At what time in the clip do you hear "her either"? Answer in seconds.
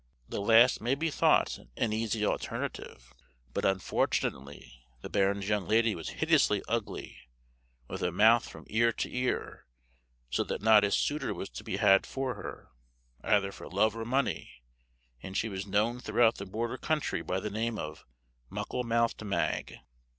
12.33-13.51